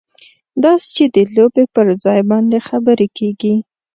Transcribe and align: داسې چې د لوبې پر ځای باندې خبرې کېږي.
داسې 0.63 0.87
چې 0.95 1.05
د 1.15 1.17
لوبې 1.35 1.65
پر 1.73 1.87
ځای 2.03 2.19
باندې 2.31 2.59
خبرې 2.67 3.07
کېږي. 3.17 3.55